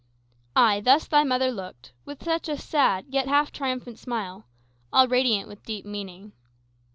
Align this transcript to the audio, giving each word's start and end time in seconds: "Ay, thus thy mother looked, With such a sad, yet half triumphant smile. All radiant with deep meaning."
"Ay, 0.55 0.81
thus 0.83 1.05
thy 1.07 1.23
mother 1.23 1.51
looked, 1.51 1.91
With 2.05 2.23
such 2.23 2.49
a 2.49 2.57
sad, 2.57 3.05
yet 3.09 3.27
half 3.27 3.51
triumphant 3.51 3.99
smile. 3.99 4.47
All 4.91 5.07
radiant 5.07 5.47
with 5.47 5.61
deep 5.63 5.85
meaning." 5.85 6.31